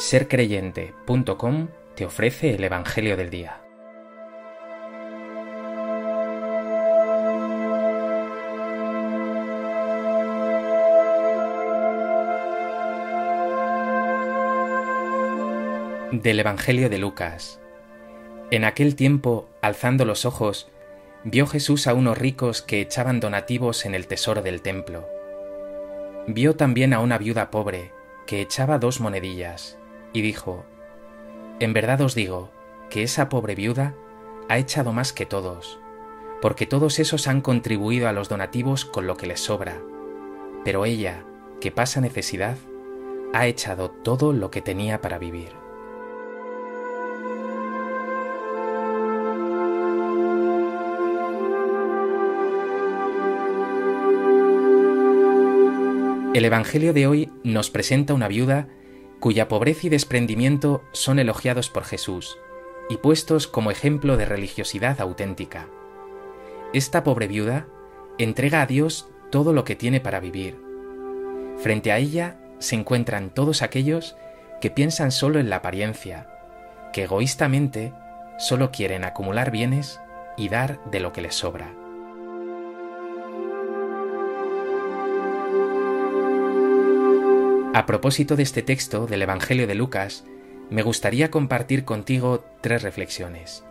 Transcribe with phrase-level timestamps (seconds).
[0.00, 3.60] sercreyente.com te ofrece el Evangelio del Día.
[16.12, 17.60] Del Evangelio de Lucas.
[18.52, 20.68] En aquel tiempo, alzando los ojos,
[21.24, 25.08] vio Jesús a unos ricos que echaban donativos en el tesoro del templo.
[26.28, 27.90] Vio también a una viuda pobre
[28.28, 29.77] que echaba dos monedillas,
[30.18, 30.64] y dijo,
[31.60, 32.50] En verdad os digo
[32.90, 33.94] que esa pobre viuda
[34.48, 35.78] ha echado más que todos,
[36.42, 39.80] porque todos esos han contribuido a los donativos con lo que les sobra,
[40.64, 41.24] pero ella,
[41.60, 42.56] que pasa necesidad,
[43.32, 45.50] ha echado todo lo que tenía para vivir.
[56.34, 58.68] El Evangelio de hoy nos presenta una viuda
[59.20, 62.38] cuya pobreza y desprendimiento son elogiados por Jesús
[62.88, 65.68] y puestos como ejemplo de religiosidad auténtica.
[66.72, 67.66] Esta pobre viuda
[68.18, 70.58] entrega a Dios todo lo que tiene para vivir.
[71.58, 74.16] Frente a ella se encuentran todos aquellos
[74.60, 76.28] que piensan solo en la apariencia,
[76.92, 77.92] que egoístamente
[78.38, 80.00] solo quieren acumular bienes
[80.36, 81.74] y dar de lo que les sobra.
[87.78, 90.24] A propósito de este texto del Evangelio de Lucas,
[90.68, 93.62] me gustaría compartir contigo tres reflexiones.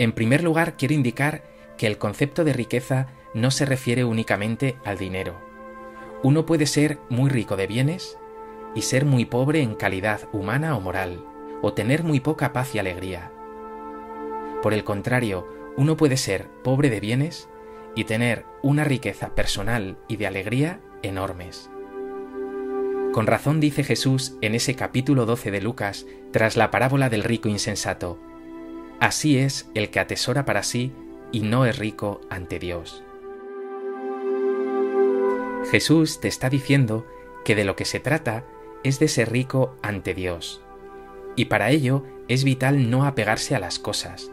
[0.00, 1.44] En primer lugar, quiero indicar
[1.78, 5.40] que el concepto de riqueza no se refiere únicamente al dinero.
[6.24, 8.18] Uno puede ser muy rico de bienes
[8.74, 11.24] y ser muy pobre en calidad humana o moral,
[11.62, 13.30] o tener muy poca paz y alegría.
[14.64, 17.48] Por el contrario, uno puede ser pobre de bienes
[17.94, 21.70] y tener una riqueza personal y de alegría enormes.
[23.12, 27.48] Con razón dice Jesús en ese capítulo 12 de Lucas, tras la parábola del rico
[27.48, 28.18] insensato,
[29.00, 30.92] Así es el que atesora para sí
[31.30, 33.04] y no es rico ante Dios.
[35.70, 37.06] Jesús te está diciendo
[37.44, 38.44] que de lo que se trata
[38.84, 40.62] es de ser rico ante Dios.
[41.34, 44.30] Y para ello es vital no apegarse a las cosas,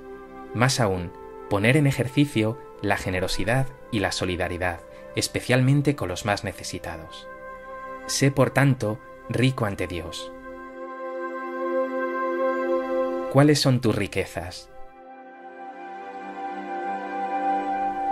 [0.54, 1.12] más aún,
[1.50, 4.80] poner en ejercicio la generosidad y la solidaridad,
[5.16, 7.28] especialmente con los más necesitados.
[8.08, 10.32] Sé, por tanto, rico ante Dios.
[13.32, 14.70] ¿Cuáles son tus riquezas?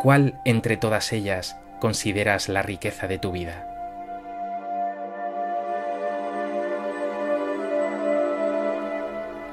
[0.02, 3.68] ¿Cuál entre todas ellas consideras la riqueza de tu vida?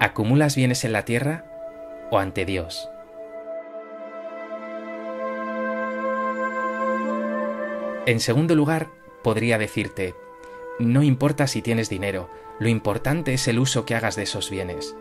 [0.00, 1.44] ¿Acumulas bienes en la tierra
[2.10, 2.88] o ante Dios?
[8.08, 8.88] En segundo lugar,
[9.22, 10.14] podría decirte,
[10.78, 14.96] no importa si tienes dinero, lo importante es el uso que hagas de esos bienes.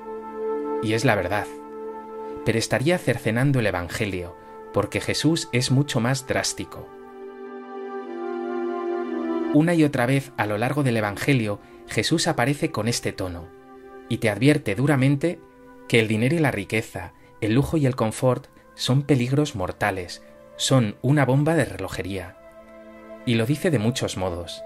[0.83, 1.47] Y es la verdad.
[2.43, 4.35] Pero estaría cercenando el Evangelio,
[4.73, 6.85] porque Jesús es mucho más drástico.
[9.53, 13.47] Una y otra vez a lo largo del Evangelio, Jesús aparece con este tono,
[14.09, 15.39] y te advierte duramente
[15.87, 20.23] que el dinero y la riqueza, el lujo y el confort son peligros mortales,
[20.57, 22.37] son una bomba de relojería.
[23.27, 24.63] Y lo dice de muchos modos.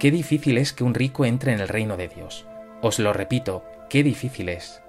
[0.00, 2.44] Qué difícil es que un rico entre en el reino de Dios.
[2.82, 4.82] Os lo repito, qué difícil es.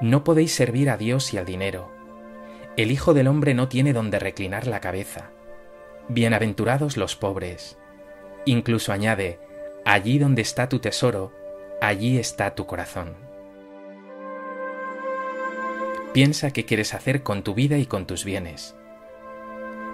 [0.00, 1.90] No podéis servir a Dios y al dinero.
[2.76, 5.30] El Hijo del Hombre no tiene donde reclinar la cabeza.
[6.08, 7.76] Bienaventurados los pobres.
[8.44, 9.40] Incluso añade,
[9.84, 11.32] allí donde está tu tesoro,
[11.80, 13.16] allí está tu corazón.
[16.12, 18.76] Piensa qué quieres hacer con tu vida y con tus bienes.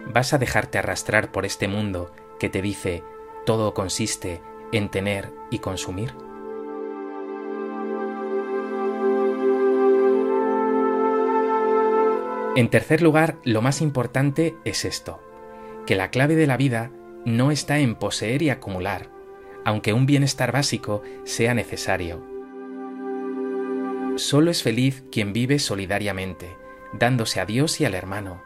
[0.07, 3.03] ¿Vas a dejarte arrastrar por este mundo que te dice
[3.45, 4.43] todo consiste
[4.73, 6.15] en tener y consumir?
[12.57, 15.21] En tercer lugar, lo más importante es esto,
[15.87, 16.91] que la clave de la vida
[17.25, 19.11] no está en poseer y acumular,
[19.65, 22.21] aunque un bienestar básico sea necesario.
[24.17, 26.57] Solo es feliz quien vive solidariamente,
[26.93, 28.43] dándose a Dios y al hermano,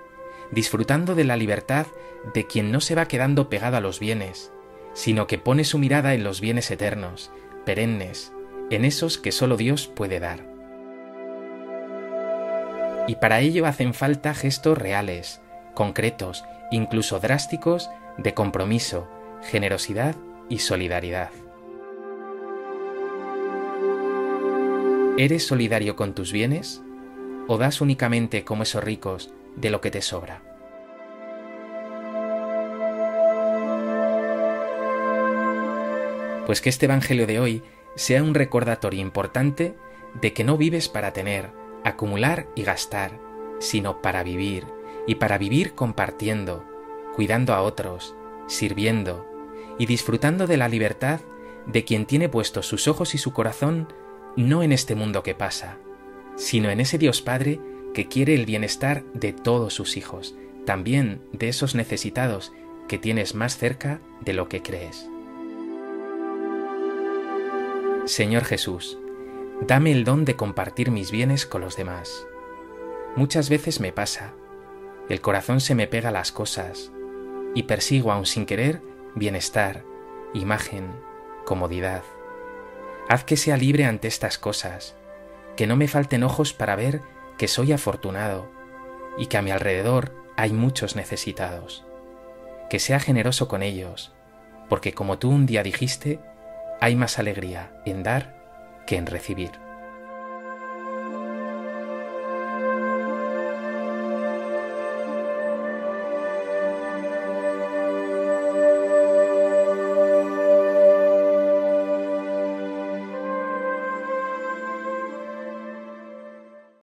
[0.52, 1.87] disfrutando de la libertad
[2.34, 4.52] de quien no se va quedando pegado a los bienes,
[4.93, 7.32] sino que pone su mirada en los bienes eternos,
[7.64, 8.32] perennes,
[8.70, 10.40] en esos que solo Dios puede dar.
[13.08, 15.40] Y para ello hacen falta gestos reales,
[15.75, 19.08] concretos, incluso drásticos, de compromiso,
[19.43, 20.14] generosidad
[20.49, 21.31] y solidaridad.
[25.19, 26.82] ¿Eres solidario con tus bienes?
[27.49, 30.43] ¿O das únicamente como esos ricos de lo que te sobra.
[36.46, 37.62] Pues que este Evangelio de hoy
[37.94, 39.75] sea un recordatorio importante
[40.20, 41.50] de que no vives para tener,
[41.84, 43.19] acumular y gastar,
[43.60, 44.66] sino para vivir,
[45.06, 46.64] y para vivir compartiendo,
[47.14, 48.14] cuidando a otros,
[48.46, 49.26] sirviendo
[49.78, 51.20] y disfrutando de la libertad
[51.66, 53.93] de quien tiene puestos sus ojos y su corazón
[54.37, 55.78] no en este mundo que pasa,
[56.37, 57.60] sino en ese Dios Padre
[57.94, 60.34] que quiere el bienestar de todos sus hijos,
[60.64, 62.52] también de esos necesitados
[62.88, 65.08] que tienes más cerca de lo que crees.
[68.04, 68.98] Señor Jesús,
[69.66, 72.26] dame el don de compartir mis bienes con los demás.
[73.14, 74.34] Muchas veces me pasa,
[75.08, 76.92] el corazón se me pega a las cosas
[77.54, 78.80] y persigo aun sin querer
[79.14, 79.84] bienestar,
[80.32, 80.90] imagen,
[81.44, 82.02] comodidad.
[83.08, 84.96] Haz que sea libre ante estas cosas,
[85.56, 87.02] que no me falten ojos para ver
[87.42, 88.48] que soy afortunado
[89.18, 91.84] y que a mi alrededor hay muchos necesitados.
[92.70, 94.12] Que sea generoso con ellos,
[94.68, 96.20] porque como tú un día dijiste,
[96.80, 99.50] hay más alegría en dar que en recibir.